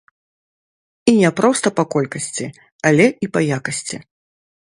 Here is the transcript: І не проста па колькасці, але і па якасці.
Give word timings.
І 1.13 1.13
не 1.19 1.31
проста 1.39 1.67
па 1.79 1.83
колькасці, 1.95 2.45
але 2.91 3.05
і 3.27 3.31
па 3.35 3.41
якасці. 3.59 3.97